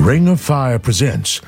[0.00, 1.42] Ring of Fire presents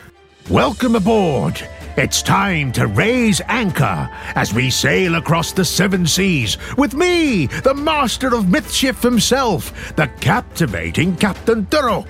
[0.50, 1.58] Welcome aboard!
[1.96, 7.72] It's time to raise anchor as we sail across the seven seas with me, the
[7.72, 12.04] master of Mythshift himself, the captivating Captain Duro,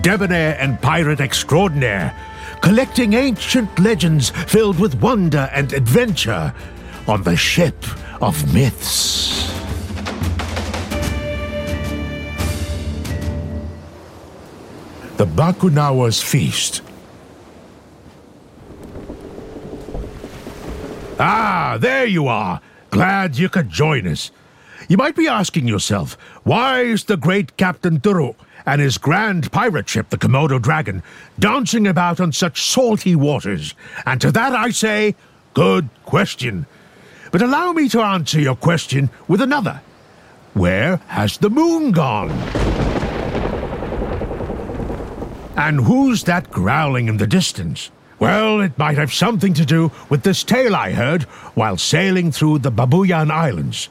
[0.00, 2.18] debonair and pirate extraordinaire,
[2.62, 6.54] collecting ancient legends filled with wonder and adventure
[7.06, 7.84] on the ship
[8.22, 9.61] of myths.
[15.16, 16.82] The Bakunawa's Feast.
[21.18, 22.60] Ah, there you are.
[22.90, 24.30] Glad you could join us.
[24.88, 28.34] You might be asking yourself, why is the great Captain Duro
[28.66, 31.02] and his grand pirate ship, the Komodo Dragon,
[31.38, 33.74] dancing about on such salty waters?
[34.06, 35.14] And to that I say,
[35.54, 36.66] good question.
[37.30, 39.80] But allow me to answer your question with another.
[40.54, 42.30] Where has the moon gone?
[45.56, 47.90] And who's that growling in the distance?
[48.18, 52.60] Well, it might have something to do with this tale I heard while sailing through
[52.60, 53.88] the Babuyan Islands.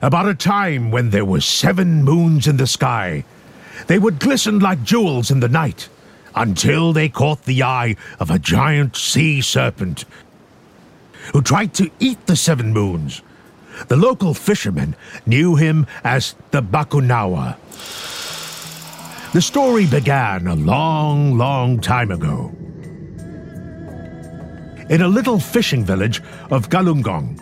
[0.00, 3.24] About a time when there were seven moons in the sky.
[3.88, 5.88] They would glisten like jewels in the night,
[6.34, 10.04] until they caught the eye of a giant sea serpent
[11.32, 13.22] who tried to eat the seven moons.
[13.88, 14.94] The local fishermen
[15.26, 17.56] knew him as the Bakunawa.
[19.34, 22.54] The story began a long, long time ago.
[24.88, 27.40] In a little fishing village of Galungong,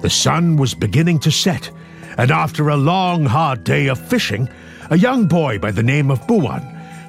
[0.00, 1.72] the sun was beginning to set,
[2.16, 4.48] and after a long, hard day of fishing,
[4.88, 6.62] a young boy by the name of Buwan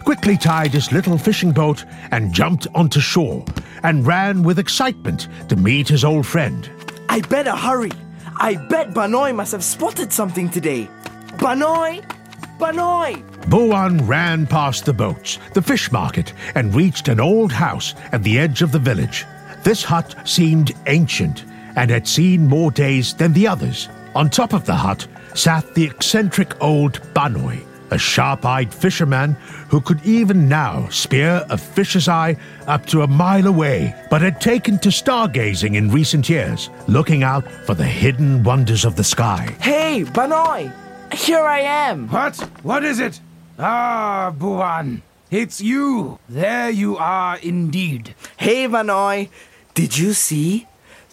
[0.04, 3.46] quickly tied his little fishing boat and jumped onto shore
[3.84, 6.68] and ran with excitement to meet his old friend.
[7.10, 7.92] I better hurry.
[8.38, 10.90] I bet Banoy must have spotted something today.
[11.38, 12.04] Banoy!
[12.58, 13.37] Banoy!
[13.48, 18.38] Buwan ran past the boats, the fish market, and reached an old house at the
[18.38, 19.26] edge of the village.
[19.64, 21.46] This hut seemed ancient
[21.78, 23.88] and had seen more days than the others.
[24.16, 29.34] On top of the hut sat the eccentric old Banoy, a sharp eyed fisherman
[29.70, 32.36] who could even now spear a fish's eye
[32.68, 37.50] up to a mile away, but had taken to stargazing in recent years, looking out
[37.66, 39.56] for the hidden wonders of the sky.
[39.62, 40.70] Hey, Banoy!
[41.14, 42.10] Here I am!
[42.10, 42.36] What?
[42.64, 43.22] What is it?
[43.60, 45.02] Ah, Buwan.
[45.32, 46.20] It's you.
[46.30, 48.14] There you are indeed.
[48.38, 49.30] Hey, Banoy!
[49.74, 50.68] Did you see?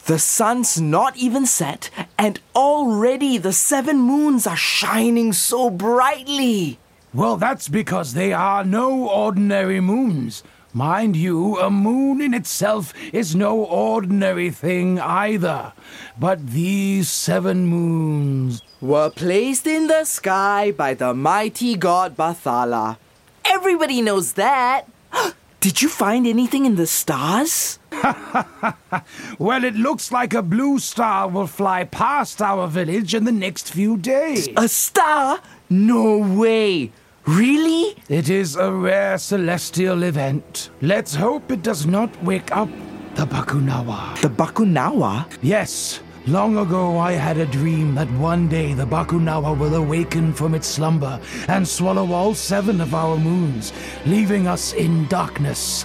[0.04, 1.88] The sun's not even set,
[2.18, 6.78] and already the seven moons are shining so brightly.
[7.14, 10.42] Well, that's because they are no ordinary moons.
[10.74, 15.72] Mind you, a moon in itself is no ordinary thing either.
[16.18, 18.60] But these seven moons.
[18.84, 22.98] Were placed in the sky by the mighty god Bathala.
[23.42, 24.82] Everybody knows that.
[25.60, 27.78] Did you find anything in the stars?
[29.38, 33.72] Well, it looks like a blue star will fly past our village in the next
[33.72, 34.48] few days.
[34.56, 35.40] A star?
[35.70, 36.92] No way.
[37.24, 37.96] Really?
[38.10, 40.68] It is a rare celestial event.
[40.82, 42.68] Let's hope it does not wake up
[43.14, 44.20] the Bakunawa.
[44.20, 45.26] The Bakunawa?
[45.42, 50.54] Yes, long ago I had a dream that one day the Bakunawa will awaken from
[50.54, 53.72] its slumber and swallow all seven of our moons,
[54.06, 55.82] leaving us in darkness.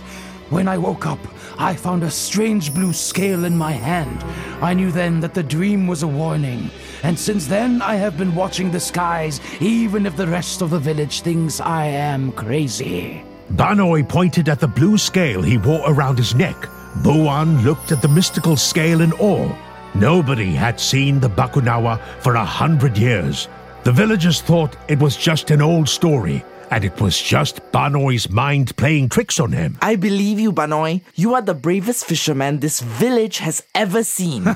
[0.50, 1.20] When I woke up,
[1.58, 4.24] I found a strange blue scale in my hand.
[4.64, 6.72] I knew then that the dream was a warning,
[7.04, 10.80] and since then I have been watching the skies, even if the rest of the
[10.80, 13.24] village thinks I am crazy.
[13.52, 16.70] Banoy pointed at the blue scale he wore around his neck.
[17.04, 19.54] Buwan looked at the mystical scale in awe.
[19.96, 23.48] Nobody had seen the Bakunawa for a hundred years.
[23.84, 28.76] The villagers thought it was just an old story, and it was just Banoy's mind
[28.78, 29.78] playing tricks on him.
[29.82, 31.02] I believe you, Banoy.
[31.16, 34.46] You are the bravest fisherman this village has ever seen.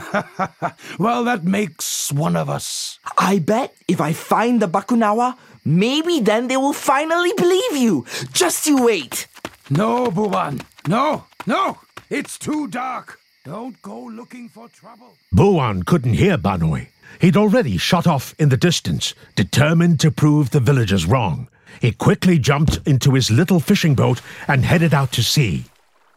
[1.00, 3.00] Well, that makes one of us.
[3.18, 5.36] I bet if I find the Bakunawa,
[5.66, 8.06] maybe then they will finally believe you.
[8.32, 9.28] Just you wait.
[9.70, 10.62] No, Buwan.
[10.88, 11.80] No, no.
[12.10, 13.20] It's too dark.
[13.46, 15.18] Don't go looking for trouble.
[15.34, 16.88] Buwan couldn't hear Banoy.
[17.20, 21.50] He'd already shot off in the distance, determined to prove the villagers wrong.
[21.82, 25.66] He quickly jumped into his little fishing boat and headed out to sea.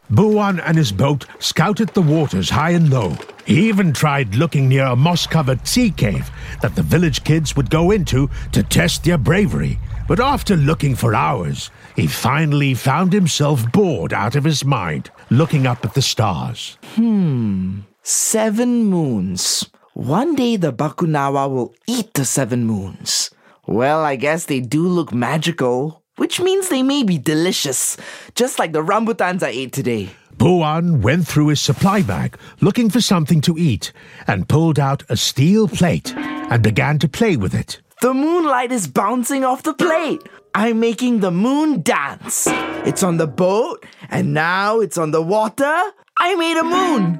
[0.09, 3.17] Buwan and his boat scouted the waters high and low.
[3.45, 6.31] He even tried looking near a moss covered sea cave
[6.61, 9.79] that the village kids would go into to test their bravery.
[10.07, 15.67] But after looking for hours, he finally found himself bored out of his mind, looking
[15.67, 16.77] up at the stars.
[16.95, 19.69] Hmm, Seven moons.
[19.93, 23.31] One day the Bakunawa will eat the seven moons.
[23.67, 26.01] Well, I guess they do look magical.
[26.17, 27.95] which means they may be delicious,
[28.33, 30.09] just like the rambutans I ate today.
[30.37, 33.91] Buwan went through his supply bag looking for something to eat
[34.25, 37.81] and pulled out a steel plate and began to play with it.
[37.99, 40.21] The moonlight is bouncing off the plate.
[40.53, 42.45] I'm making the moon dance.
[42.85, 45.81] It's on the boat, and now it's on the water.
[46.19, 47.19] I made a moon.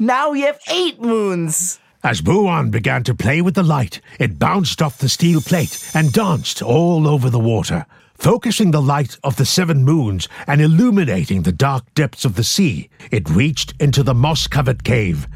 [0.04, 1.78] now we have eight moons.
[2.02, 6.12] As Buwan began to play with the light, it bounced off the steel plate and
[6.12, 11.52] danced all over the water, focusing the light of the seven moons and illuminating the
[11.52, 12.90] dark depths of the sea.
[13.12, 15.28] It reached into the moss covered cave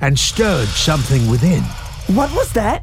[0.00, 1.62] and stirred something within.
[2.16, 2.82] What was that?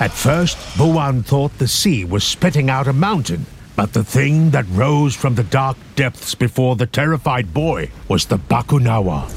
[0.00, 3.46] At first, Buwan thought the sea was spitting out a mountain,
[3.76, 8.38] but the thing that rose from the dark depths before the terrified boy was the
[8.38, 9.30] Bakunawa.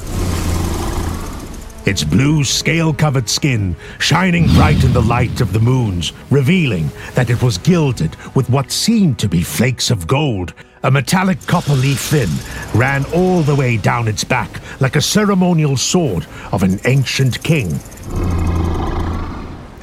[1.86, 7.30] Its blue scale covered skin shining bright in the light of the moons, revealing that
[7.30, 10.54] it was gilded with what seemed to be flakes of gold.
[10.82, 12.28] A metallic copper leaf fin
[12.74, 17.78] ran all the way down its back like a ceremonial sword of an ancient king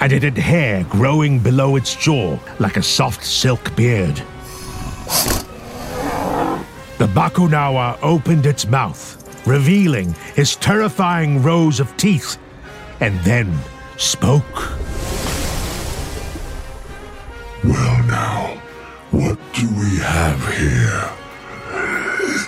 [0.06, 4.16] and it had hair growing below its jaw like a soft silk beard.
[7.00, 9.02] The Bakunawa opened its mouth,
[9.48, 12.38] revealing his terrifying rows of teeth,
[13.00, 13.52] and then
[13.98, 14.78] spoke.
[17.64, 18.62] Well, now,
[19.10, 21.10] what do we have here?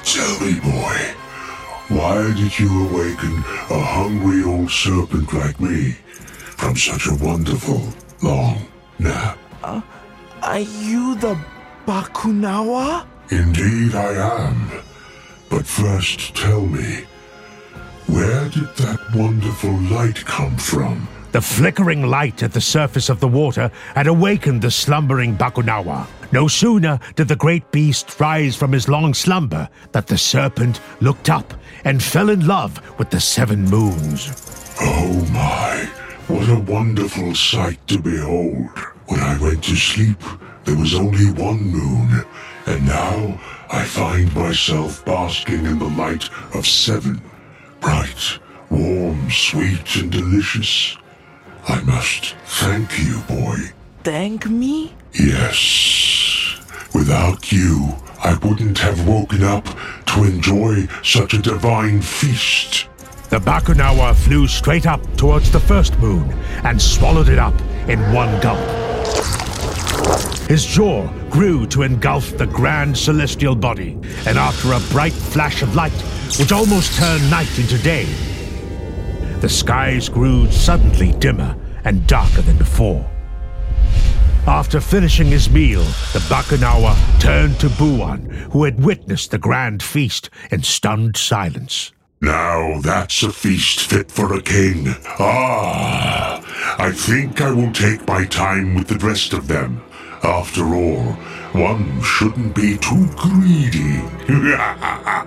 [0.03, 3.33] Tell me, boy, why did you awaken
[3.71, 5.95] a hungry old serpent like me
[6.57, 7.81] from such a wonderful,
[8.21, 8.67] long
[8.99, 9.37] nap?
[9.63, 9.81] Uh,
[10.41, 11.39] are you the
[11.85, 13.05] Bakunawa?
[13.29, 14.71] Indeed, I am.
[15.49, 17.05] But first, tell me,
[18.07, 21.07] where did that wonderful light come from?
[21.31, 26.07] The flickering light at the surface of the water had awakened the slumbering Bakunawa.
[26.31, 31.29] No sooner did the great beast rise from his long slumber that the serpent looked
[31.29, 34.31] up and fell in love with the seven moons.
[34.81, 35.89] Oh my,
[36.27, 38.69] what a wonderful sight to behold.
[39.07, 40.21] When I went to sleep,
[40.65, 42.25] there was only one moon,
[42.65, 43.39] and now
[43.71, 47.21] I find myself basking in the light of seven.
[47.79, 48.39] Bright,
[48.69, 50.97] warm, sweet, and delicious.
[51.67, 53.57] I must thank you, boy.
[54.03, 54.93] Thank me?
[55.13, 56.57] Yes.
[56.93, 59.65] Without you, I wouldn't have woken up
[60.07, 62.87] to enjoy such a divine feast.
[63.29, 66.31] The Bakunawa flew straight up towards the first moon
[66.63, 67.59] and swallowed it up
[67.89, 68.57] in one gulp.
[70.47, 75.75] His jaw grew to engulf the grand celestial body, and after a bright flash of
[75.75, 75.91] light,
[76.39, 78.05] which almost turned night into day,
[79.41, 81.53] the skies grew suddenly dimmer
[81.83, 83.05] and darker than before.
[84.47, 85.83] After finishing his meal,
[86.13, 91.91] the Bakunawa turned to Buwan, who had witnessed the grand feast in stunned silence.
[92.19, 94.87] Now that's a feast fit for a king.
[95.19, 96.41] Ah,
[96.79, 99.83] I think I will take my time with the rest of them.
[100.23, 101.13] After all,
[101.53, 104.01] one shouldn't be too greedy.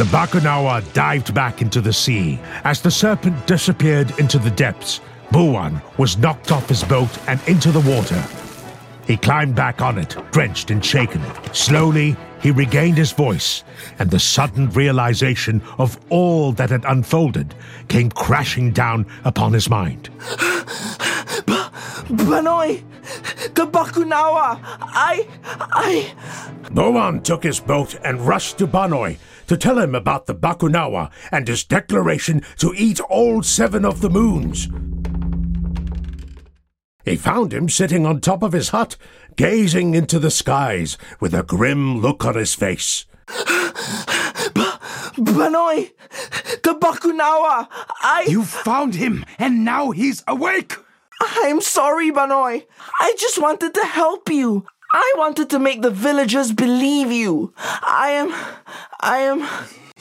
[0.00, 2.38] The Bakunawa dived back into the sea.
[2.64, 7.70] As the serpent disappeared into the depths, Buwan was knocked off his boat and into
[7.70, 8.22] the water.
[9.06, 11.22] He climbed back on it, drenched and shaken.
[11.52, 13.64] Slowly, he regained his voice,
[13.98, 17.54] and the sudden realization of all that had unfolded
[17.88, 20.10] came crashing down upon his mind.
[22.10, 22.82] Banoi!
[23.54, 24.58] The Bakunawa!
[24.62, 25.28] I.
[25.44, 26.14] I.
[26.72, 31.46] Buwan took his boat and rushed to Banoi to tell him about the Bakunawa and
[31.46, 34.68] his declaration to eat all seven of the moons.
[37.04, 38.96] He found him sitting on top of his hut,
[39.36, 43.06] gazing into the skies with a grim look on his face.
[45.16, 45.92] Banoi!
[46.62, 47.68] The Bakunawa!
[48.02, 48.26] I.
[48.28, 50.76] You found him, and now he's awake!
[51.20, 52.66] I'm sorry, Banoi.
[52.98, 54.66] I just wanted to help you.
[54.92, 57.52] I wanted to make the villagers believe you.
[57.56, 58.32] I am.
[59.00, 59.48] I am.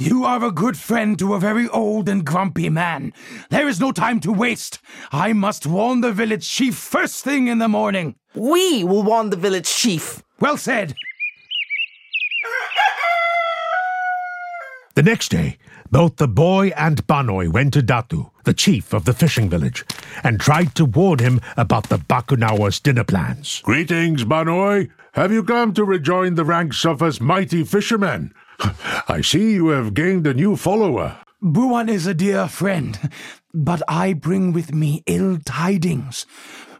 [0.02, 3.12] You are a good friend to a very old and grumpy man.
[3.50, 4.80] There is no time to waste.
[5.12, 8.16] I must warn the village chief first thing in the morning.
[8.34, 10.24] We will warn the village chief.
[10.40, 10.96] Well said.
[14.96, 15.58] The next day,
[15.92, 19.84] both the boy and Banoi went to Datu, the chief of the fishing village,
[20.24, 23.62] and tried to warn him about the Bakunawa's dinner plans.
[23.66, 24.92] Greetings, Banoi.
[25.14, 28.34] Have you come to rejoin the ranks of us mighty fishermen?
[29.08, 31.18] I see you have gained a new follower.
[31.42, 33.00] Buwan is a dear friend,
[33.54, 36.26] but I bring with me ill tidings.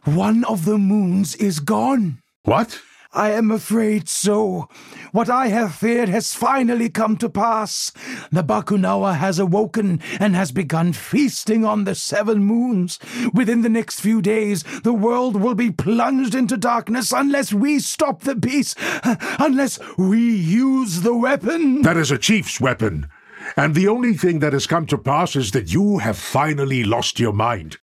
[0.04, 2.22] One of the moons is gone.
[2.44, 2.80] What?
[3.12, 4.68] I am afraid so.
[5.10, 7.90] What I have feared has finally come to pass.
[8.30, 13.00] The Bakunawa has awoken and has begun feasting on the seven moons.
[13.34, 18.20] Within the next few days, the world will be plunged into darkness unless we stop
[18.20, 18.78] the beast,
[19.40, 21.82] unless we use the weapon.
[21.82, 23.08] That is a chief's weapon.
[23.56, 27.18] And the only thing that has come to pass is that you have finally lost
[27.18, 27.78] your mind.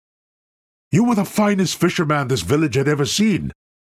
[0.92, 3.54] You were the finest fisherman this village had ever seen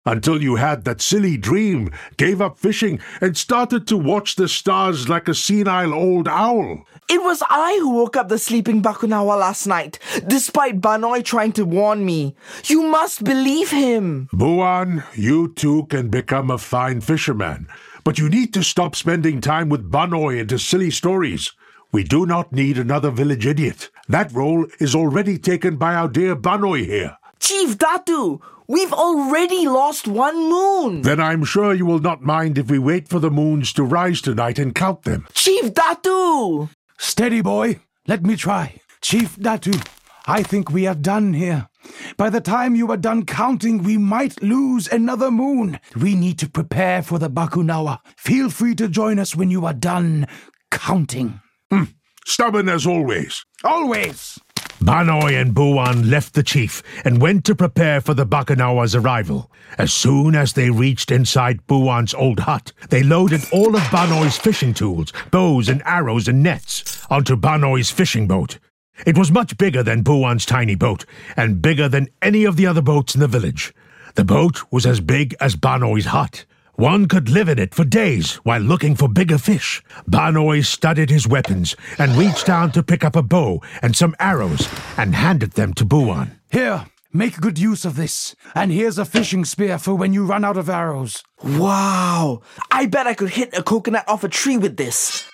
[0.07, 5.09] until you had that silly dream, gave up fishing, and started to watch the stars
[5.09, 6.85] like a senile old owl.
[7.09, 11.65] It was I who woke up the sleeping Bakunawa last night, despite Banoi trying to
[11.65, 12.35] warn me.
[12.65, 14.29] You must believe him.
[14.33, 17.69] Buwan, you too can become a fine fisherman,
[18.05, 21.53] but you need to stop spending time with Banoi and his silly stories.
[21.93, 23.91] We do not need another village idiot.
[24.09, 27.17] That role is already taken by our dear Banoi here.
[27.45, 31.03] Chief Datu, We've already lost one moon.
[31.03, 34.23] Then I'm sure you will not mind if we wait for the moons to rise
[34.23, 35.27] tonight and count them.
[35.35, 36.71] Chief Datu!
[36.97, 37.81] Steady, boy.
[38.09, 38.81] Let me try.
[39.03, 39.87] Chief Datu,
[40.27, 41.69] I think we are done here.
[42.17, 45.79] By the time you are done counting, we might lose another moon.
[45.95, 47.99] We need to prepare for the Bakunawa.
[48.17, 50.27] Feel free to join us when you are done
[50.71, 51.43] counting.
[51.71, 51.85] Hmm.
[52.25, 53.45] Stubborn as always.
[53.63, 54.41] Always!
[54.85, 59.51] Banoi and Buwan left the chief and went to prepare for the Bakunawa's arrival.
[59.79, 64.75] As soon as they reached inside Buwan's old hut, they loaded all of Banoi's fishing
[64.75, 68.59] tools, bows and arrows and nets, onto Banoi's fishing boat.
[69.07, 72.83] It was much bigger than Buwan's tiny boat, and bigger than any of the other
[72.83, 73.73] boats in the village.
[74.17, 76.45] The boat was as big as Banoi's hut.
[76.77, 79.81] One could live in it for days while looking for bigger fish.
[80.11, 84.69] Banoi studied his weapons and reached down to pick up a bow and some arrows
[84.97, 86.41] and handed them to Buwan.
[86.51, 88.35] Here, make good use of this.
[88.57, 91.23] And here's a fishing spear for when you run out of arrows.
[91.45, 92.43] Wow!
[92.73, 95.25] I bet I could hit a coconut off a tree with this.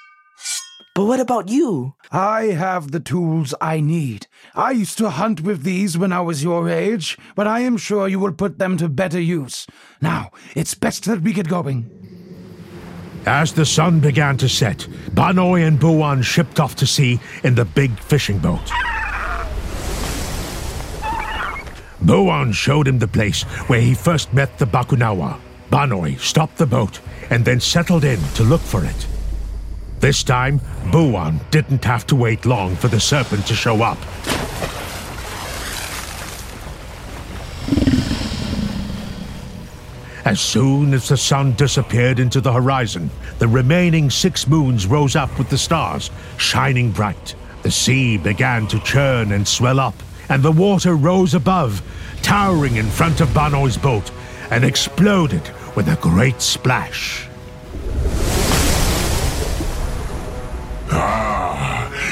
[0.95, 1.95] But what about you?
[2.11, 4.27] I have the tools I need.
[4.57, 8.09] I used to hunt with these when I was your age, but I am sure
[8.09, 9.69] you will put them to better use.
[10.03, 11.89] Now, it's best that we get going.
[13.25, 14.79] As the sun began to set,
[15.15, 18.73] Banoi and Buwan shipped off to sea in the big fishing boat.
[22.03, 25.39] Buwan showed him the place where he first met the Bakunawa.
[25.71, 26.99] Banoi stopped the boat
[27.31, 29.07] and then settled in to look for it.
[30.01, 33.99] This time, Buwan didn't have to wait long for the serpent to show up.
[40.25, 45.37] As soon as the sun disappeared into the horizon, the remaining six moons rose up
[45.39, 47.35] with the stars, shining bright.
[47.63, 49.95] The sea began to churn and swell up,
[50.31, 51.83] and the water rose above,
[52.23, 54.11] towering in front of Banoi's boat,
[54.51, 55.43] and exploded
[55.77, 57.30] with a great splash.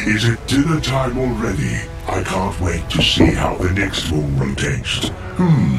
[0.06, 1.76] Is it dinner time already?
[2.06, 5.12] I can't wait to see how the next moon will taste.
[5.36, 5.76] Hmm,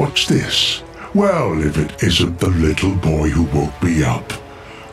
[0.00, 0.82] what's this?
[1.14, 4.32] Well, if it isn't the little boy who woke me up.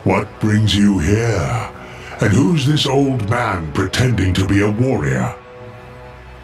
[0.03, 1.72] What brings you here?
[2.22, 5.36] And who's this old man pretending to be a warrior?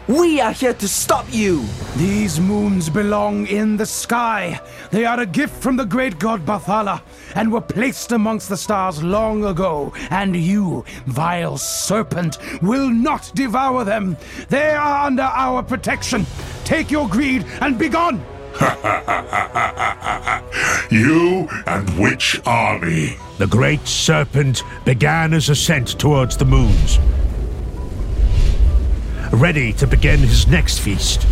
[0.08, 1.64] We are here to stop you!
[1.96, 4.60] These moons belong in the sky.
[4.90, 7.02] They are a gift from the great god Bathala,
[7.34, 9.92] and were placed amongst the stars long ago.
[10.10, 14.16] And you, vile serpent, will not devour them.
[14.48, 16.26] They are under our protection.
[16.64, 18.24] Take your greed and be gone!
[20.90, 23.16] you and which army?
[23.38, 26.98] The great serpent began his ascent towards the moons
[29.32, 31.26] ready to begin his next feast.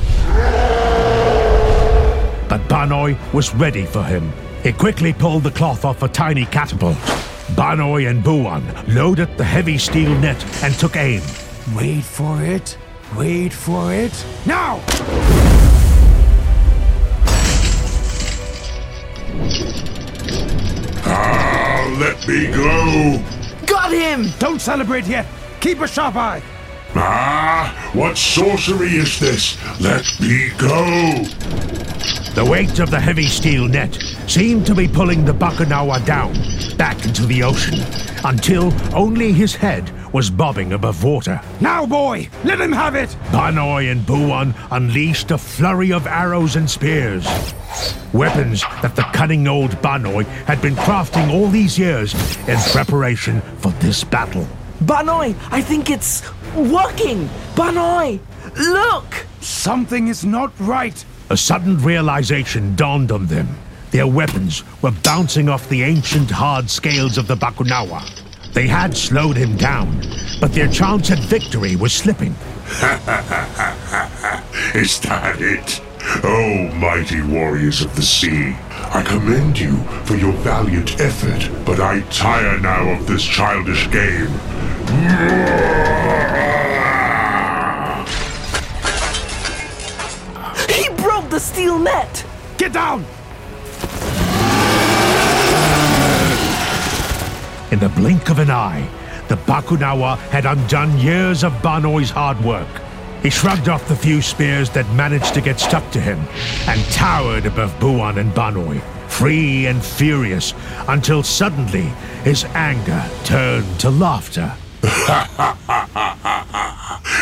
[2.48, 4.32] But Banoi was ready for him.
[4.62, 6.96] He quickly pulled the cloth off a tiny catapult.
[7.54, 8.62] Banoi and Buwan
[8.94, 11.22] loaded the heavy steel net and took aim.
[11.76, 12.78] Wait for it.
[13.16, 14.26] Wait for it.
[14.46, 14.80] Now!
[21.04, 23.22] Ah, let me go!
[23.66, 24.26] Got him!
[24.38, 25.26] Don't celebrate yet.
[25.60, 26.42] Keep a sharp eye.
[27.00, 29.56] Ah, what sorcery is this?
[29.80, 31.22] Let me go!
[32.34, 33.94] The weight of the heavy steel net
[34.26, 36.34] seemed to be pulling the Bakunawa down,
[36.76, 37.80] back into the ocean,
[38.24, 41.40] until only his head was bobbing above water.
[41.60, 43.10] Now, boy, let him have it!
[43.30, 47.24] Banoi and Buwan unleashed a flurry of arrows and spears.
[48.12, 52.14] Weapons that the cunning old Banoi had been crafting all these years
[52.48, 54.48] in preparation for this battle.
[54.80, 56.22] Banoi, I think it's
[56.54, 57.28] working.
[57.54, 58.20] Banoi,
[58.56, 59.26] look!
[59.40, 61.04] Something is not right.
[61.30, 63.48] A sudden realization dawned on them.
[63.90, 68.02] Their weapons were bouncing off the ancient hard scales of the Bakunawa.
[68.52, 70.00] They had slowed him down,
[70.40, 72.32] but their chance at victory was slipping.
[74.74, 75.80] Is that it?
[76.22, 82.00] Oh, mighty warriors of the sea, I commend you for your valiant effort, but I
[82.10, 84.32] tire now of this childish game.
[84.88, 84.94] He
[91.02, 92.24] broke the steel net!
[92.56, 93.04] Get down!
[97.70, 98.88] In the blink of an eye,
[99.28, 102.66] the Bakunawa had undone years of Banoi's hard work.
[103.22, 106.18] He shrugged off the few spears that managed to get stuck to him
[106.66, 110.54] and towered above Buwan and Banoi, free and furious,
[110.86, 111.92] until suddenly
[112.24, 114.56] his anger turned to laughter.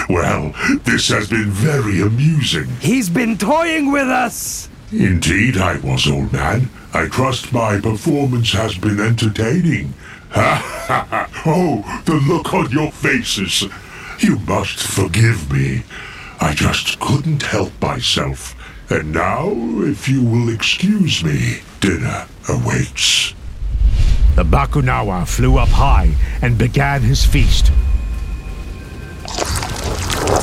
[0.08, 2.68] Well, this has been very amusing.
[2.80, 4.68] He's been toying with us!
[4.92, 6.70] Indeed, I was, old man.
[6.94, 9.94] I trust my performance has been entertaining.
[10.30, 11.42] Ha ha ha!
[11.44, 13.64] Oh, the look on your faces.
[14.20, 15.82] You must forgive me.
[16.40, 18.54] I just couldn't help myself.
[18.90, 23.34] And now, if you will excuse me, dinner awaits.
[24.36, 27.72] The Bakunawa flew up high and began his feast.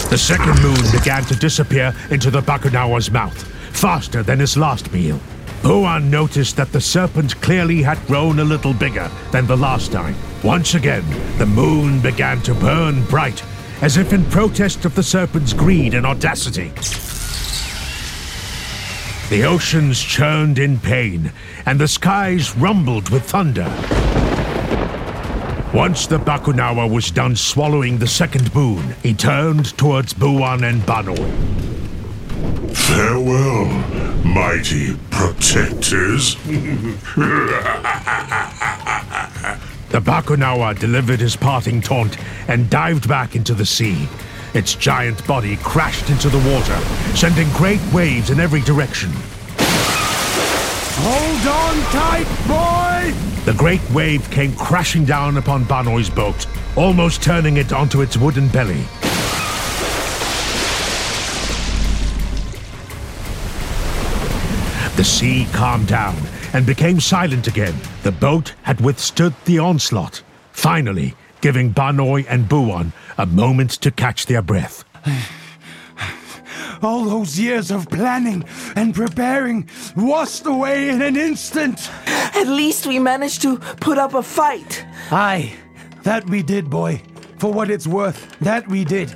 [0.10, 5.20] The second moon began to disappear into the Bakunawa's mouth, faster than his last meal.
[5.62, 10.16] Buwan noticed that the serpent clearly had grown a little bigger than the last time.
[10.44, 11.06] Once again,
[11.38, 13.44] the moon began to burn bright,
[13.84, 16.72] as if in protest of the serpent's greed and audacity.
[19.34, 21.32] The oceans churned in pain,
[21.66, 23.66] and the skies rumbled with thunder.
[25.74, 31.18] Once the Bakunawa was done swallowing the second moon, he turned towards Buwan and Banoi.
[32.76, 33.66] Farewell,
[34.24, 36.36] mighty protectors.
[39.90, 44.08] The Bakunawa delivered his parting taunt and dived back into the sea.
[44.54, 46.78] Its giant body crashed into the water,
[47.16, 49.10] sending great waves in every direction.
[50.96, 53.44] Hold on tight, boy!
[53.46, 58.48] The great wave came crashing down upon Banoi's boat, almost turning it onto its wooden
[58.50, 58.82] belly.
[64.96, 66.16] The sea calmed down
[66.54, 67.76] and became silent again.
[68.04, 74.28] The boat had withstood the onslaught, finally giving Banoi and Buwan a moment to catch
[74.28, 74.86] their breath.
[76.82, 78.46] All those years of planning
[78.78, 81.90] and preparing washed away in an instant.
[82.08, 84.86] At least we managed to put up a fight.
[85.12, 85.54] Aye,
[86.04, 87.02] that we did, boy.
[87.40, 89.14] For what it's worth, that we did.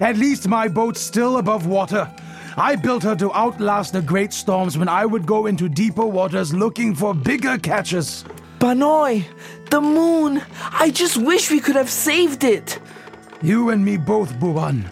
[0.00, 2.14] At least my boat's still above water.
[2.58, 6.52] I built her to outlast the great storms when I would go into deeper waters
[6.52, 8.26] looking for bigger catches.
[8.60, 9.24] Banoi,
[9.70, 10.42] the moon.
[10.70, 12.78] I just wish we could have saved it.
[13.40, 14.84] You and me both, Buwan.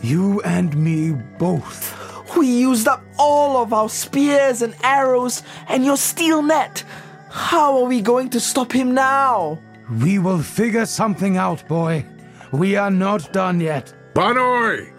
[0.00, 1.92] You and me both.
[2.36, 6.84] We used up all of our spears and arrows and your steel net.
[7.28, 9.58] How are we going to stop him now?
[9.90, 12.06] We will figure something out, boy.
[12.52, 13.92] We are not done yet.
[14.14, 14.92] Banoi!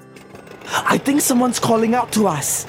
[0.66, 2.66] I think someone's calling out to us.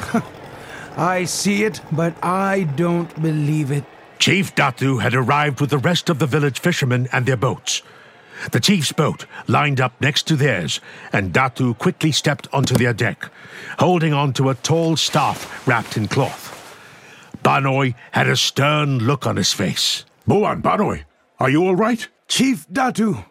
[0.97, 3.85] I see it, but I don't believe it.
[4.19, 7.83] Chief Datu had arrived with the rest of the village fishermen and their boats.
[8.53, 10.81] The chief's boat lined up next to theirs,
[11.13, 13.31] and Datu quickly stepped onto their deck,
[13.79, 16.55] holding on to a tall staff wrapped in cloth.
[17.43, 20.05] Banoi had a stern look on his face.
[20.27, 21.05] Buwan, Banoi,
[21.39, 22.09] are you all right?
[22.29, 23.25] Chief Datu,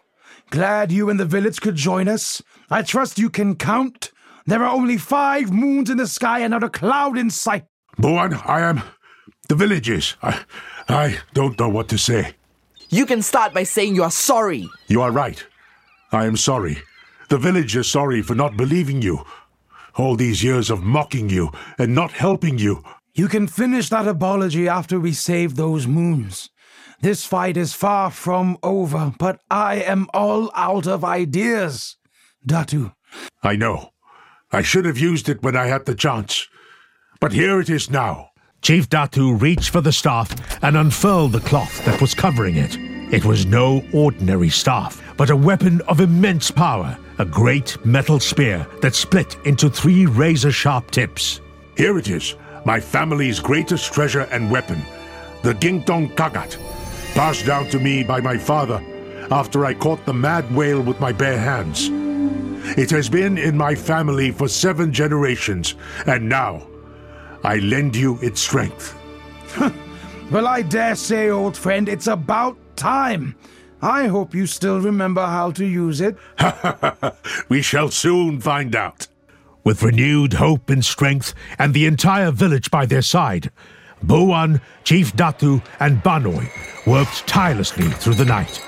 [0.50, 2.42] glad you and the village could join us.
[2.70, 4.10] I trust you can count.
[4.46, 7.66] There are only five moons in the sky and not a cloud in sight.
[7.98, 8.82] Buwan, I am.
[9.48, 10.16] The villages.
[10.22, 10.44] I,
[10.88, 12.34] I don't know what to say.
[12.88, 14.68] You can start by saying you are sorry.
[14.86, 15.44] You are right.
[16.12, 16.78] I am sorry.
[17.28, 19.24] The village is sorry for not believing you.
[19.96, 22.82] All these years of mocking you and not helping you.
[23.12, 26.48] You can finish that apology after we save those moons.
[27.02, 31.96] This fight is far from over, but I am all out of ideas.
[32.46, 32.94] Datu,
[33.42, 33.90] I know.
[34.50, 36.48] I should have used it when I had the chance.
[37.20, 38.27] But here it is now.
[38.62, 42.76] Chief Datu reached for the staff and unfurled the cloth that was covering it.
[43.12, 48.66] It was no ordinary staff, but a weapon of immense power, a great metal spear
[48.82, 51.40] that split into three razor sharp tips.
[51.76, 52.34] Here it is.
[52.64, 54.82] my family's greatest treasure and weapon,
[55.42, 56.58] the Gintong Kagat,
[57.14, 58.84] passed down to me by my father
[59.30, 61.88] after I caught the mad whale with my bare hands.
[62.76, 66.66] It has been in my family for seven generations, and now
[67.44, 68.94] I lend you its strength.
[70.30, 73.36] well, I dare say, old friend, it's about time.
[73.80, 76.16] I hope you still remember how to use it.
[77.48, 79.06] we shall soon find out.
[79.62, 83.50] With renewed hope and strength, and the entire village by their side,
[84.04, 86.48] Buwan, Chief Datu, and Banoi
[86.86, 88.64] worked tirelessly through the night.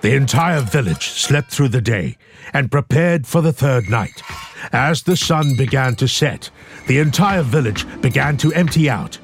[0.00, 2.16] The entire village slept through the day
[2.52, 4.22] and prepared for the third night.
[4.72, 6.50] As the sun began to set,
[6.86, 9.18] the entire village began to empty out.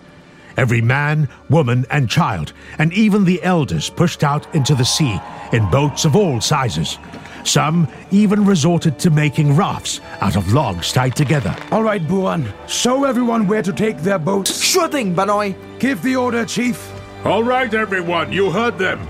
[0.57, 5.21] Every man, woman, and child, and even the elders pushed out into the sea
[5.53, 6.99] in boats of all sizes.
[7.45, 11.57] Some even resorted to making rafts out of logs tied together.
[11.71, 14.61] All right, Buwan, show everyone where to take their boats.
[14.61, 15.55] Sure thing, Banoi.
[15.79, 16.93] Give the order, Chief.
[17.25, 19.07] All right, everyone, you heard them.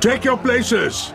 [0.00, 1.12] Take your places.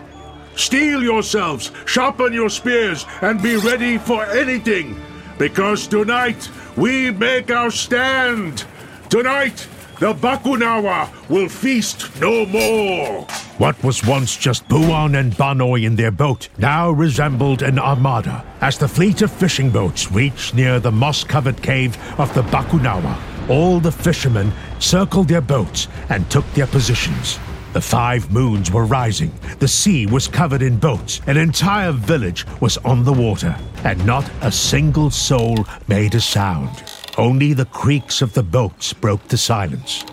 [0.56, 5.00] Steel yourselves, sharpen your spears, and be ready for anything.
[5.38, 8.66] Because tonight we make our stand.
[9.10, 9.68] Tonight
[10.00, 13.22] the Bakunawa will feast no more.
[13.58, 18.44] What was once just Buwan and Banoi in their boat now resembled an armada.
[18.62, 23.18] As the fleet of fishing boats reached near the moss-covered cave of the Bakunawa,
[23.50, 27.40] all the fishermen circled their boats and took their positions.
[27.78, 32.78] The five moons were rising, the sea was covered in boats, an entire village was
[32.78, 36.72] on the water, and not a single soul made a sound.
[37.20, 40.04] Only the creaks of the boats broke the silence.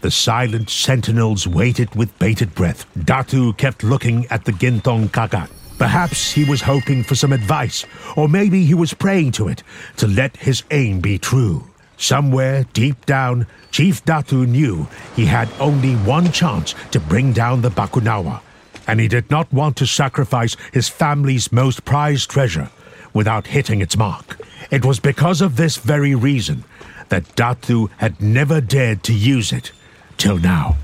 [0.00, 2.86] The silent sentinels waited with bated breath.
[2.98, 5.48] Datu kept looking at the Gintong Kagat.
[5.78, 9.62] Perhaps he was hoping for some advice, or maybe he was praying to it
[9.98, 11.71] to let his aim be true.
[12.02, 17.70] Somewhere deep down, Chief Datu knew he had only one chance to bring down the
[17.70, 18.40] Bakunawa,
[18.88, 22.70] and he did not want to sacrifice his family's most prized treasure
[23.14, 24.40] without hitting its mark.
[24.72, 26.64] It was because of this very reason
[27.08, 29.70] that Datu had never dared to use it
[30.16, 30.74] till now.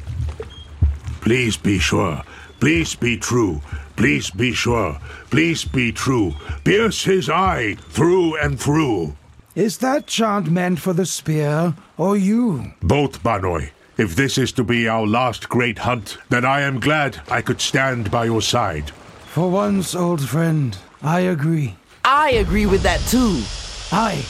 [1.20, 2.22] Please be sure.
[2.60, 3.60] Please be true.
[3.96, 5.00] Please be sure.
[5.30, 6.34] Please be true.
[6.62, 9.16] Pierce his eye through and through.
[9.58, 12.74] Is that chant meant for the spear or you?
[12.80, 13.70] Both, Banoi.
[13.96, 17.60] If this is to be our last great hunt, then I am glad I could
[17.60, 18.90] stand by your side.
[19.26, 21.74] For once, old friend, I agree.
[22.04, 23.42] I agree with that too.
[23.90, 24.24] Aye,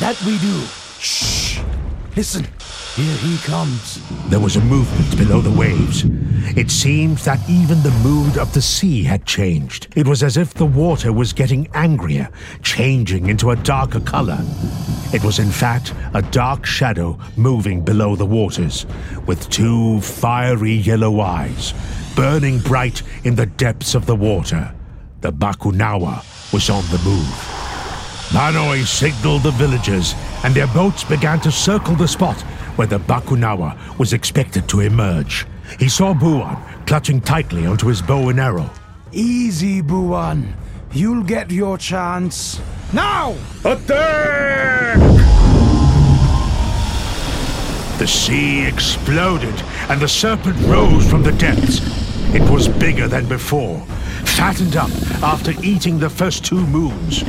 [0.00, 0.62] that we do.
[0.98, 1.60] Shh!
[2.16, 2.48] Listen,
[2.94, 4.00] here he comes.
[4.28, 6.04] There was a movement below the waves.
[6.58, 9.88] It seemed that even the mood of the sea had changed.
[9.96, 12.28] It was as if the water was getting angrier,
[12.62, 14.38] changing into a darker color.
[15.14, 18.84] It was, in fact, a dark shadow moving below the waters,
[19.26, 21.72] with two fiery yellow eyes,
[22.14, 24.74] burning bright in the depths of the water.
[25.22, 27.48] The Bakunawa was on the move.
[28.32, 32.42] Banoi signaled the villagers, and their boats began to circle the spot
[32.76, 35.46] where the Bakunawa was expected to emerge.
[35.78, 36.56] He saw Buwan
[36.86, 38.70] clutching tightly onto his bow and arrow.
[39.12, 40.54] Easy, Buwan.
[40.92, 42.60] You'll get your chance.
[42.92, 43.34] Now!
[43.64, 44.98] Attack!
[47.98, 49.54] The sea exploded,
[49.88, 51.80] and the serpent rose from the depths.
[52.34, 53.78] It was bigger than before,
[54.24, 54.90] fattened up
[55.22, 57.22] after eating the first two moons.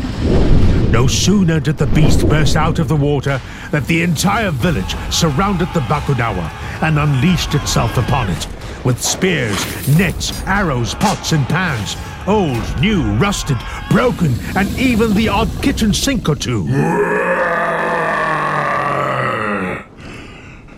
[0.94, 5.68] No sooner did the beast burst out of the water than the entire village surrounded
[5.74, 6.48] the Bakunawa
[6.84, 8.48] and unleashed itself upon it.
[8.86, 9.58] With spears,
[9.98, 13.58] nets, arrows, pots, and pans, old, new, rusted,
[13.90, 16.68] broken, and even the odd kitchen sink or two.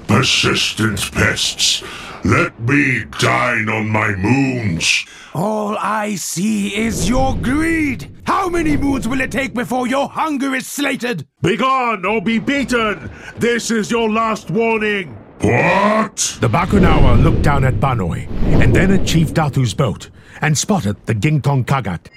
[0.07, 1.83] Persistent pests,
[2.23, 5.05] let me dine on my moons.
[5.33, 8.14] All I see is your greed.
[8.25, 11.27] How many moons will it take before your hunger is slated?
[11.41, 13.09] Begone or be beaten!
[13.37, 15.15] This is your last warning!
[15.41, 16.37] What?
[16.41, 18.27] The Bakunawa looked down at Banoi,
[18.61, 20.09] and then at Chief Datu's boat,
[20.41, 22.07] and spotted the Gintong Kagat.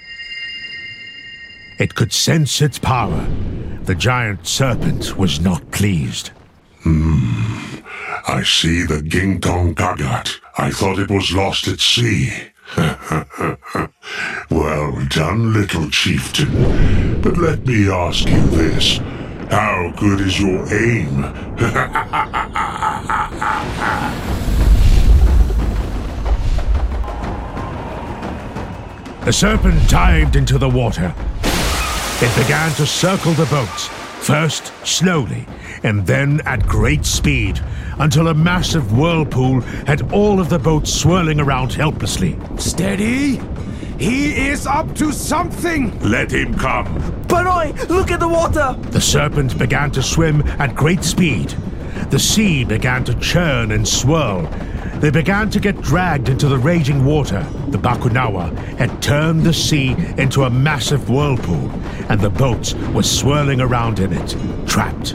[1.78, 3.26] It could sense its power.
[3.82, 6.30] The giant serpent was not pleased.
[6.82, 7.78] Hmm.
[8.26, 10.40] I see the Gintong Kagat.
[10.56, 12.32] I thought it was lost at sea.
[14.50, 17.20] well done, little chieftain.
[17.22, 18.98] But let me ask you this.
[19.50, 21.22] How good is your aim?
[29.24, 31.14] the serpent dived into the water.
[32.20, 33.88] It began to circle the boats,
[34.20, 35.46] First slowly,
[35.82, 37.60] and then at great speed,
[37.98, 42.36] until a massive whirlpool had all of the boats swirling around helplessly.
[42.56, 43.40] Steady!
[43.98, 45.98] He is up to something!
[46.00, 46.86] Let him come.
[47.26, 48.76] Banoi, look at the water!
[48.90, 51.54] The serpent began to swim at great speed.
[52.10, 54.42] The sea began to churn and swirl.
[55.00, 57.46] They began to get dragged into the raging water.
[57.68, 61.68] The Bakunawa had turned the sea into a massive whirlpool,
[62.08, 65.14] and the boats were swirling around in it, trapped.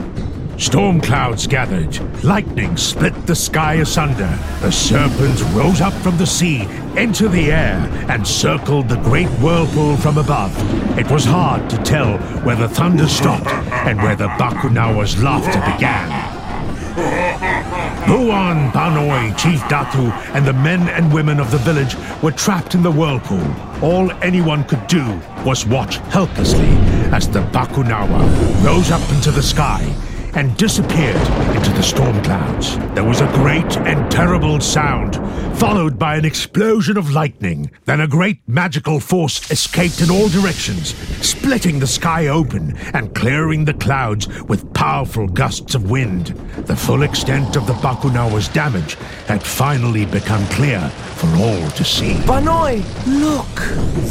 [0.57, 1.99] Storm clouds gathered.
[2.23, 4.39] Lightning split the sky asunder.
[4.61, 9.97] The serpent rose up from the sea into the air and circled the great whirlpool
[9.97, 10.55] from above.
[10.97, 17.62] It was hard to tell where the thunder stopped and where the Bakunawa's laughter began.
[18.07, 22.83] Buwan, Banoi, Chief Datu, and the men and women of the village were trapped in
[22.83, 23.43] the whirlpool.
[23.81, 26.67] All anyone could do was watch helplessly
[27.13, 28.21] as the Bakunawa
[28.65, 29.81] rose up into the sky
[30.35, 32.77] and disappeared into the storm clouds.
[32.93, 35.15] There was a great and terrible sound,
[35.57, 37.71] followed by an explosion of lightning.
[37.85, 43.65] Then a great magical force escaped in all directions, splitting the sky open and clearing
[43.65, 46.27] the clouds with powerful gusts of wind.
[46.65, 48.95] The full extent of the Bakunawa's damage
[49.27, 52.15] had finally become clear for all to see.
[52.25, 53.59] Banoi, look!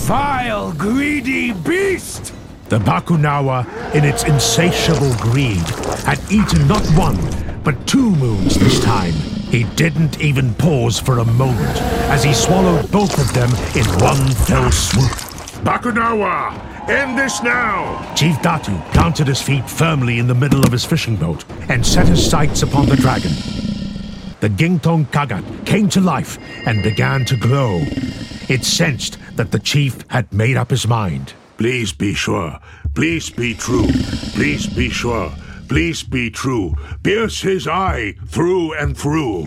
[0.06, 2.32] Vile, greedy beast!
[2.68, 5.59] The Bakunawa, in its insatiable greed,
[6.07, 7.18] had eaten not one,
[7.62, 9.12] but two moons this time.
[9.12, 11.76] He didn't even pause for a moment
[12.09, 15.11] as he swallowed both of them in one fell swoop.
[15.62, 18.14] Bakunawa, end this now.
[18.14, 22.09] Chief Datu planted his feet firmly in the middle of his fishing boat and set
[22.09, 23.33] his sights upon the dragon.
[24.40, 27.81] The Gintong Kagat came to life and began to glow.
[28.48, 31.35] It sensed that the chief had made up his mind.
[31.59, 32.59] Please be sure.
[32.94, 33.87] Please be true.
[34.35, 35.33] Please be sure.
[35.68, 36.74] Please be true.
[37.02, 39.46] Pierce his eye through and through.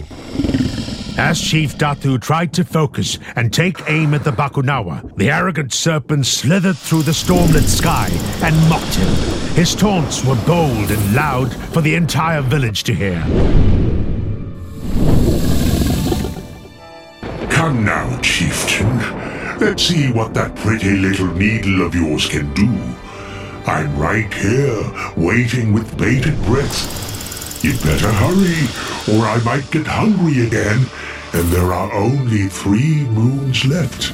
[1.18, 6.26] As Chief Datu tried to focus and take aim at the Bakunawa, the arrogant serpent
[6.26, 8.10] slithered through the stormlit sky
[8.42, 9.08] and mocked him.
[9.54, 13.22] His taunts were bold and loud for the entire village to hear.
[17.50, 18.98] Come now, chieftain.
[19.60, 22.96] Let's see what that pretty little needle of yours can do.
[23.68, 24.84] I'm right here,
[25.18, 27.64] waiting with bated breath.
[27.64, 28.68] You'd better hurry,
[29.12, 30.86] or I might get hungry again,
[31.34, 34.14] and there are only three moons left.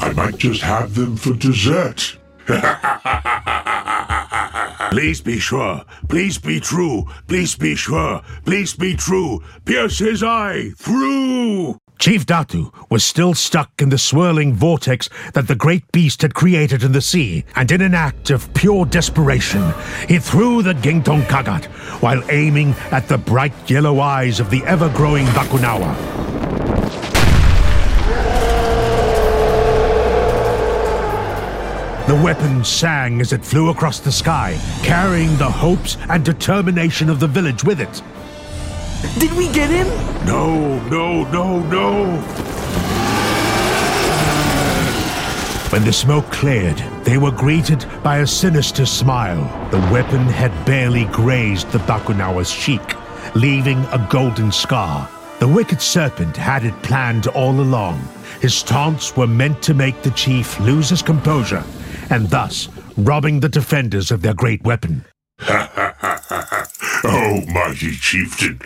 [0.00, 2.16] I might just have them for dessert.
[4.90, 5.82] Please be sure.
[6.08, 7.06] Please be true.
[7.26, 8.22] Please be sure.
[8.44, 9.42] Please be true.
[9.64, 11.80] Pierce his eye through.
[11.98, 16.82] Chief Datu was still stuck in the swirling vortex that the great beast had created
[16.82, 19.72] in the sea, and in an act of pure desperation,
[20.06, 21.64] he threw the Gintong Kagat
[22.02, 25.96] while aiming at the bright yellow eyes of the ever-growing Bakunawa.
[32.06, 37.18] The weapon sang as it flew across the sky, carrying the hopes and determination of
[37.18, 38.02] the village with it.
[39.18, 39.86] Did we get him?
[40.26, 42.20] No, no, no, no.
[45.70, 49.44] When the smoke cleared, they were greeted by a sinister smile.
[49.70, 52.94] The weapon had barely grazed the Bakunawa's cheek,
[53.34, 55.08] leaving a golden scar.
[55.38, 58.00] The wicked serpent had it planned all along.
[58.40, 61.64] His taunts were meant to make the chief lose his composure,
[62.08, 65.04] and thus robbing the defenders of their great weapon.
[65.40, 66.68] Ha ha ha ha ha!
[67.04, 68.60] Oh, mighty chieftain.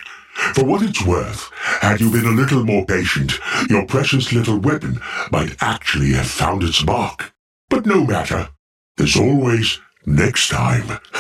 [0.55, 1.50] For what it's worth,
[1.81, 5.00] had you been a little more patient, your precious little weapon
[5.31, 7.33] might actually have found its mark.
[7.68, 8.50] But no matter.
[8.96, 11.00] There's always next time.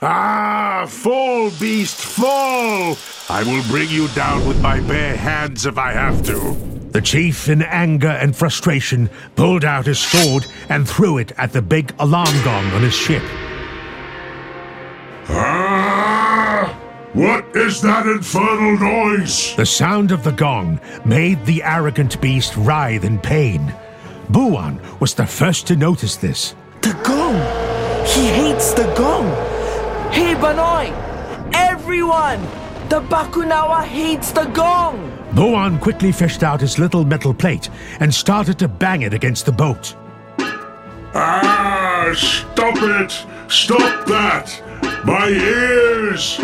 [0.00, 2.96] ah, fall, beast, fall!
[3.28, 6.54] I will bring you down with my bare hands if I have to.
[6.92, 11.62] The chief, in anger and frustration, pulled out his sword and threw it at the
[11.62, 13.22] big alarm gong on his ship.
[17.12, 19.56] What is that infernal noise?
[19.56, 23.74] The sound of the gong made the arrogant beast writhe in pain.
[24.28, 26.54] Buwan was the first to notice this.
[26.82, 27.34] The gong!
[28.06, 29.26] He hates the gong!
[30.12, 30.92] Hey, Banoi!
[31.52, 32.40] Everyone!
[32.88, 35.10] The Bakunawa hates the gong!
[35.34, 39.52] Buwan quickly fished out his little metal plate and started to bang it against the
[39.52, 39.96] boat.
[41.12, 42.12] Ah!
[42.14, 43.26] Stop it!
[43.50, 45.02] Stop that!
[45.04, 46.38] My ears!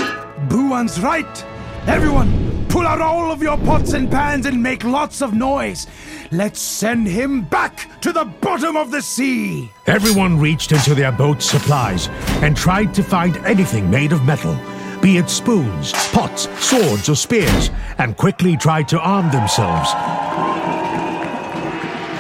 [0.49, 1.45] Buwan's right!
[1.87, 5.87] Everyone, Pull out all of your pots and pans and make lots of noise.
[6.31, 9.71] Let's send him back to the bottom of the sea.
[9.87, 12.09] Everyone reached into their boat's supplies
[12.43, 14.55] and tried to find anything made of metal,
[15.01, 19.89] be it spoons, pots, swords, or spears, and quickly tried to arm themselves.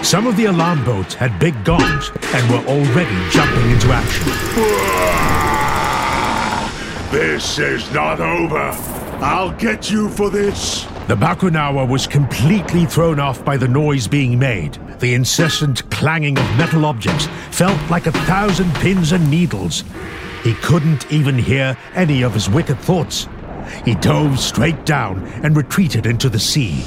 [0.08, 5.55] Some of the alarm boats had big gongs and were already jumping into action.
[7.16, 8.58] This is not over.
[9.24, 10.84] I'll get you for this.
[11.08, 14.74] The Bakunawa was completely thrown off by the noise being made.
[14.98, 19.82] The incessant clanging of metal objects felt like a thousand pins and needles.
[20.42, 23.28] He couldn't even hear any of his wicked thoughts.
[23.86, 26.82] He dove straight down and retreated into the sea.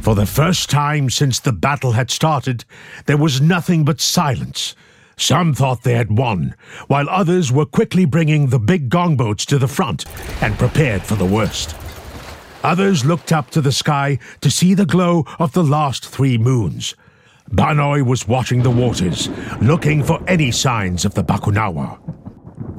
[0.00, 2.64] For the first time since the battle had started,
[3.06, 4.76] there was nothing but silence.
[5.22, 6.56] Some thought they had won,
[6.88, 10.04] while others were quickly bringing the big gongboats to the front
[10.42, 11.76] and prepared for the worst.
[12.64, 16.96] Others looked up to the sky to see the glow of the last three moons.
[17.52, 19.28] Banoi was watching the waters,
[19.60, 22.00] looking for any signs of the Bakunawa.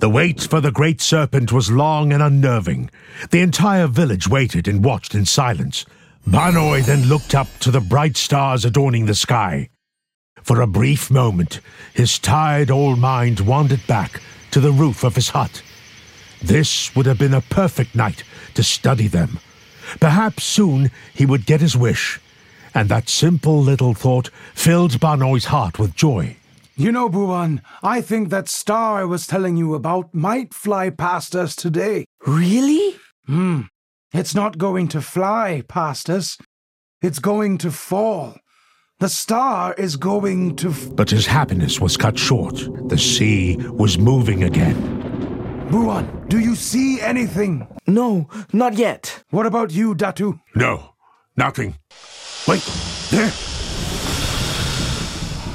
[0.02, 2.90] The wait for the great serpent was long and unnerving.
[3.32, 5.86] The entire village waited and watched in silence.
[6.28, 9.70] Banoi then looked up to the bright stars adorning the sky.
[10.44, 11.62] For a brief moment,
[11.94, 15.64] his tired old mind wandered back to the roof of his hut.
[16.42, 18.24] This would have been a perfect night
[18.56, 19.40] to study them.
[20.02, 22.20] Perhaps soon he would get his wish,
[22.74, 26.36] and that simple little thought filled Banoi's heart with joy.
[26.76, 31.36] You know, Buwan, I think that star I was telling you about might fly past
[31.36, 32.06] us today.
[32.26, 32.98] Really?
[33.28, 33.62] Hmm.
[34.12, 36.38] It's not going to fly past us.
[37.02, 38.36] It's going to fall.
[39.04, 40.70] The star is going to.
[40.70, 42.56] F- But his happiness was cut short.
[42.88, 44.78] The sea was moving again.
[45.70, 47.68] Buwan, do you see anything?
[47.86, 49.26] No, not yet.
[49.32, 50.40] What about you, Datu?
[50.56, 50.94] No,
[51.36, 51.76] nothing.
[52.48, 52.64] Wait,
[53.12, 53.30] there.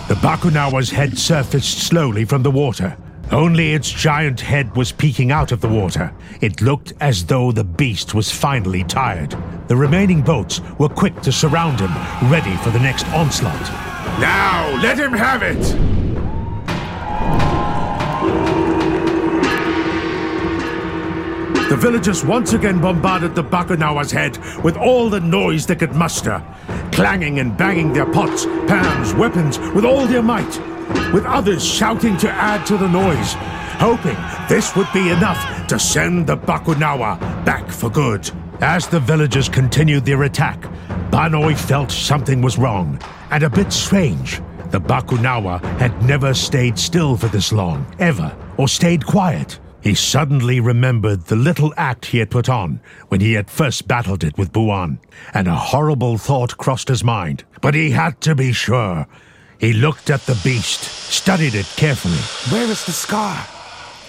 [0.08, 2.98] The Bakunawa's head surfaced slowly from the water.
[3.30, 6.14] Only its giant head was peeking out of the water.
[6.40, 9.36] It looked as though the beast was finally tired.
[9.68, 11.92] The remaining boats were quick to surround him,
[12.30, 13.68] ready for the next onslaught.
[14.18, 15.60] Now, let him have it.
[21.68, 26.42] The villagers once again bombarded the Bakunawa's head with all the noise they could muster,
[26.92, 30.58] clanging and banging their pots, pans, weapons with all their might,
[31.12, 33.34] with others shouting to add to the noise,
[33.78, 34.16] hoping
[34.48, 38.30] this would be enough to send the Bakunawa back for good.
[38.60, 40.60] As the villagers continued their attack,
[41.10, 44.40] Banoi felt something was wrong, and a bit strange.
[44.70, 49.58] The Bakunawa had never stayed still for this long, ever, or stayed quiet.
[49.80, 54.24] He suddenly remembered the little act he had put on when he had first battled
[54.24, 54.98] it with Buwan,
[55.32, 57.44] and a horrible thought crossed his mind.
[57.62, 59.06] But he had to be sure.
[59.58, 62.22] He looked at the beast, studied it carefully.
[62.52, 63.36] Where is the scar?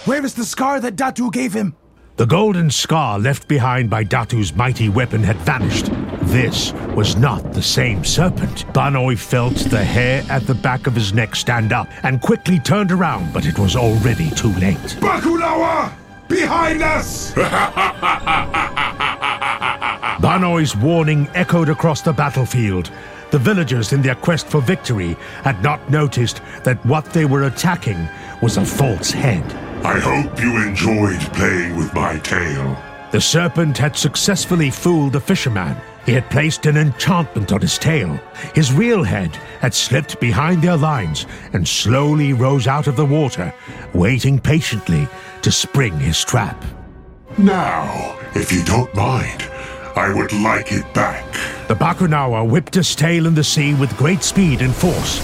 [0.06, 1.76] Where is the scar that Datu gave him?
[2.18, 5.90] The golden scar left behind by Datu's mighty weapon had vanished.
[6.24, 8.68] This was not the same serpent.
[8.74, 12.92] Banoi felt the hair at the back of his neck stand up and quickly turned
[12.92, 14.78] around, but it was already too late.
[15.00, 15.92] Bakunawa!
[16.30, 17.34] Behind us!
[20.22, 22.92] Banoi's warning echoed across the battlefield.
[23.32, 28.08] The villagers, in their quest for victory, had not noticed that what they were attacking
[28.42, 29.44] was a false head.
[29.84, 32.78] I hope you enjoyed playing with my tail.
[33.12, 35.78] The serpent had successfully fooled the fisherman.
[36.06, 38.20] He had placed an enchantment on his tail.
[38.54, 43.54] His real head had slipped behind their lines and slowly rose out of the water,
[43.94, 45.08] waiting patiently
[45.44, 46.64] to spring his trap.
[47.38, 49.44] Now, if you don't mind,
[49.96, 51.26] I would like it back.
[51.68, 55.20] The Bakunawa whipped his tail in the sea with great speed and force.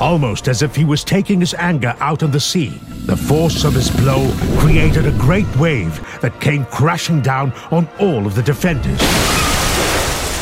[0.00, 2.78] Almost as if he was taking his anger out on the sea.
[3.06, 8.26] The force of his blow created a great wave that came crashing down on all
[8.26, 9.00] of the defenders.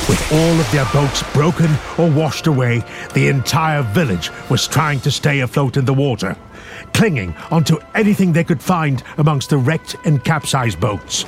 [0.08, 2.82] With all of their boats broken or washed away,
[3.14, 6.36] the entire village was trying to stay afloat in the water,
[6.94, 11.26] clinging onto anything they could find amongst the wrecked and capsized boats.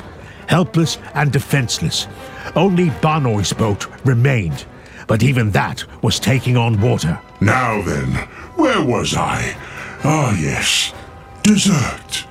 [0.48, 2.06] Helpless and defenseless,
[2.54, 4.64] only Banoi's boat remained,
[5.08, 7.18] but even that was taking on water.
[7.40, 8.12] Now then,
[8.54, 9.56] where was I?
[10.04, 10.94] Ah, yes.
[11.42, 12.24] Dessert.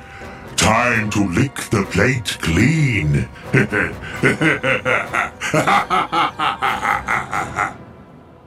[0.56, 3.28] Time to lick the plate clean.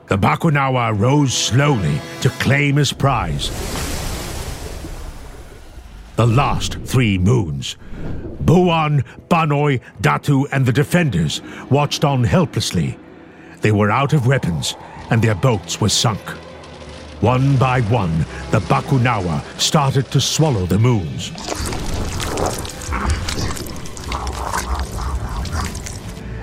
[0.08, 3.50] The Bakunawa rose slowly to claim his prize.
[6.18, 7.76] The last three moons.
[8.44, 11.40] Buwan, Banoi, Datu, and the defenders
[11.70, 12.98] watched on helplessly.
[13.60, 14.74] They were out of weapons,
[15.10, 16.18] and their boats were sunk.
[17.20, 18.18] One by one,
[18.50, 21.30] the Bakunawa started to swallow the moons.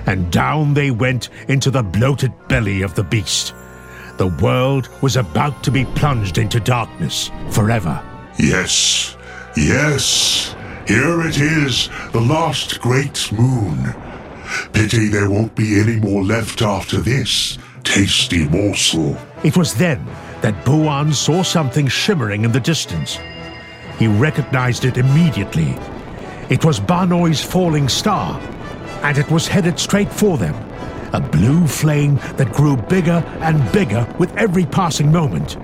[0.06, 3.52] And down they went into the bloated belly of the beast.
[4.16, 8.02] The world was about to be plunged into darkness forever.
[8.38, 9.15] Yes,
[9.56, 10.54] yes,
[10.86, 13.94] here it is, the last great moon.
[14.72, 19.16] Pity there won't be any more left after this tasty morsel.
[19.42, 20.04] It was then
[20.42, 23.18] that Buwan saw something shimmering in the distance.
[23.98, 25.74] He recognized it immediately.
[26.50, 28.38] It was Banoi's falling star,
[29.02, 30.54] and it was headed straight for them.
[31.12, 35.56] A blue flame that grew bigger and bigger with every passing moment.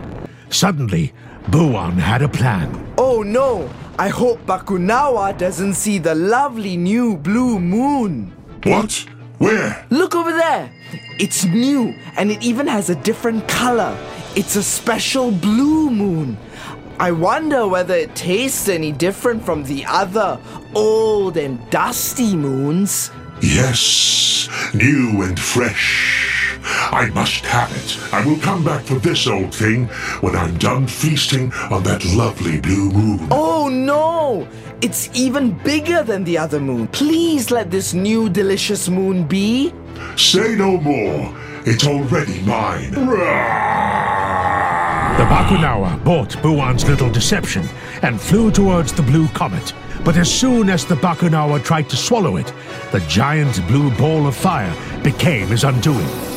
[0.49, 1.13] Suddenly,
[1.51, 2.95] Buwan had a plan.
[2.97, 3.69] Oh no!
[3.99, 8.33] I hope Bakunawa doesn't see the lovely new blue moon.
[8.65, 9.07] What?
[9.39, 9.87] Where?
[9.91, 10.73] Look over there!
[11.19, 13.97] It's new and it even has a different color.
[14.35, 16.39] It's a special blue moon.
[16.99, 20.41] I wonder whether it tastes any different from the other
[20.75, 23.11] old and dusty moons.
[23.43, 26.52] Yes, new and fresh.
[26.65, 27.99] I must have it.
[28.13, 29.87] I will come back for this old thing
[30.21, 33.29] when I'm done feasting on that lovely blue moon.
[33.31, 34.47] Oh no!
[34.81, 36.89] It's even bigger than the other moon.
[36.89, 39.73] Please let this new delicious moon be.
[40.17, 41.35] Say no more.
[41.65, 42.91] It's already mine.
[42.91, 42.99] The
[45.29, 47.69] Bakunawa bought Buwan's little deception
[48.03, 49.73] and flew towards the blue comet.
[50.05, 52.53] But as soon as the Bakunawa tried to swallow it,
[52.91, 56.32] the giant blue ball of fire became his undoing.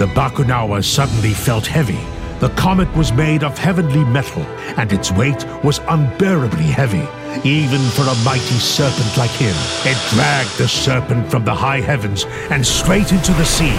[0.00, 2.00] The Bakunawa suddenly felt heavy.
[2.38, 4.40] The comet was made of heavenly metal,
[4.78, 7.06] and its weight was unbearably heavy,
[7.46, 9.54] even for a mighty serpent like him.
[9.84, 13.76] It dragged the serpent from the high heavens and straight into the sea.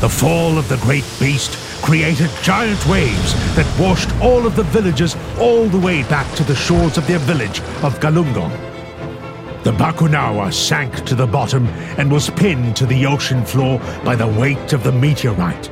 [0.00, 5.14] The fall of the great beast created giant waves that washed all of the villagers
[5.38, 8.73] all the way back to the shores of their village of Galungong.
[9.64, 11.66] The Bakunawa sank to the bottom
[11.98, 15.70] and was pinned to the ocean floor by the weight of the meteorite.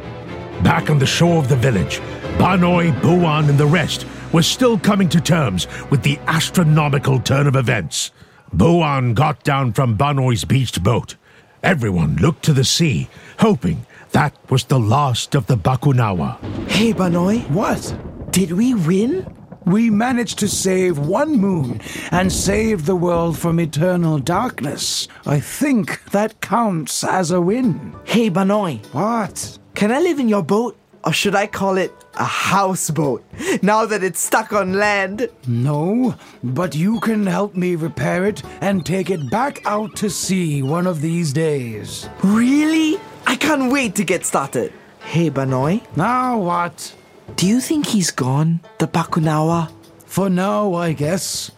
[0.63, 1.99] Back on the shore of the village,
[2.39, 7.55] Banoi, Buwan, and the rest were still coming to terms with the astronomical turn of
[7.55, 8.13] events.
[8.55, 11.17] Buwan got down from Banoi's beached boat.
[11.63, 13.09] Everyone looked to the sea,
[13.41, 16.39] hoping that was the last of the Bakunawa.
[16.71, 17.95] Hey, Banoi, What?
[18.31, 19.27] did we win?
[19.65, 25.09] We managed to save one moon and save the world from eternal darkness.
[25.27, 27.95] I think that counts as a win.
[28.05, 29.59] Hey, Banoi, What?
[29.75, 30.77] can I live in your boat?
[31.05, 33.25] Or should I call it a houseboat
[33.61, 35.29] now that it's stuck on land?
[35.49, 40.63] No, but you can help me repair it and take it back out to sea
[40.63, 42.09] one of these days.
[42.23, 43.01] Really?
[43.27, 44.73] I can't wait to get started.
[45.01, 46.95] Hey, Banoi, Now what?
[47.37, 49.71] Do you think he's gone, the Bakunawa?
[50.07, 51.51] For now, I guess.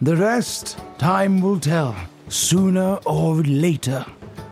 [0.00, 1.96] The rest, time will tell.
[2.28, 4.04] Sooner or later.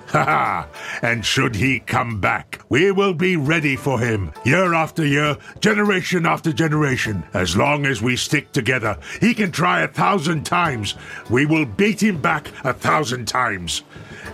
[0.09, 0.69] Ha ha!
[1.03, 6.25] And should he come back, we will be ready for him, year after year, generation
[6.25, 7.25] after generation.
[7.35, 10.95] As long as we stick together, he can try a thousand times.
[11.31, 13.83] We will beat him back a thousand times.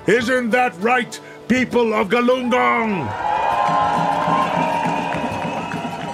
[0.06, 1.18] Isn't that right,
[1.48, 3.08] people of Galungong?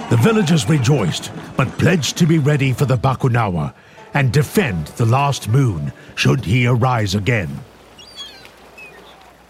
[0.09, 3.73] The villagers rejoiced, but pledged to be ready for the Bakunawa
[4.13, 7.49] and defend the last moon should he arise again.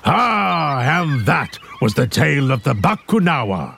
[0.03, 3.77] Ah, and that was the tale of the Bakunawa.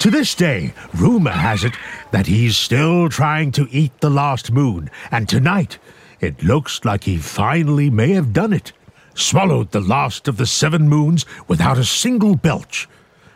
[0.00, 1.74] To this day, rumor has it
[2.10, 5.78] that he's still trying to eat the last moon, and tonight
[6.20, 8.72] it looks like he finally may have done it.
[9.14, 12.88] Swallowed the last of the seven moons without a single belch.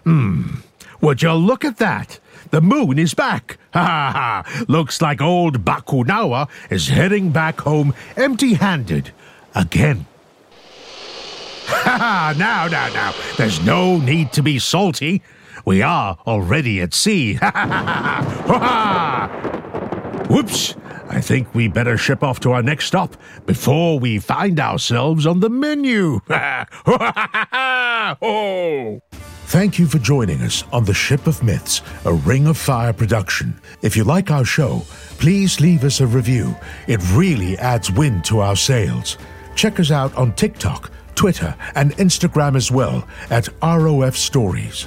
[0.02, 0.56] Hmm,
[1.00, 2.18] would you look at that?
[2.50, 3.58] The moon is back.
[3.74, 4.12] Ha ha
[4.44, 4.64] ha!
[4.66, 9.12] Looks like old Bakunawa is heading back home empty handed
[9.54, 10.06] again.
[11.68, 12.34] Ha ha!
[12.36, 13.14] Now, now, now.
[13.36, 15.22] There's no need to be salty.
[15.66, 17.34] We are already at sea.
[17.42, 20.24] Ha ha ha ha!
[20.30, 20.74] Whoops!
[21.10, 25.40] I think we better ship off to our next stop before we find ourselves on
[25.40, 26.20] the menu.
[26.28, 28.18] Ha ha ha!
[28.22, 29.02] Oh!
[29.48, 33.58] Thank you for joining us on The Ship of Myths, a Ring of Fire production.
[33.80, 34.82] If you like our show,
[35.18, 36.54] please leave us a review.
[36.86, 39.16] It really adds wind to our sails.
[39.54, 44.86] Check us out on TikTok, Twitter, and Instagram as well at ROF Stories.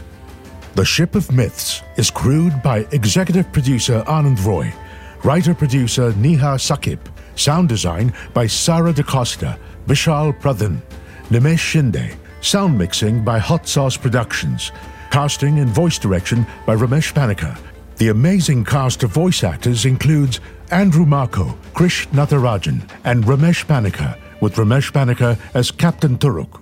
[0.76, 4.72] The Ship of Myths is crewed by executive producer Anand Roy,
[5.24, 7.00] writer producer Neha Sakip,
[7.34, 9.58] sound design by Sarah DaCosta,
[9.88, 10.84] Vishal Pradhan,
[11.32, 14.72] Nimesh Shinde, sound mixing by Hot Sauce Productions,
[15.12, 17.58] casting and voice direction by Ramesh Panika.
[17.98, 20.40] The amazing cast of voice actors includes
[20.72, 26.61] Andrew Marco, Krish Natharajan, and Ramesh Panika, with Ramesh Panika as Captain Teruk.